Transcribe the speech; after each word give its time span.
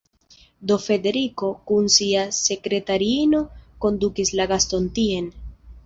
Do 0.69 0.77
Frederiko 0.85 1.51
kun 1.71 1.91
sia 1.97 2.25
sekretariino 2.39 3.45
kondukis 3.87 4.37
la 4.41 4.53
gaston 4.55 4.93
tien. 5.01 5.35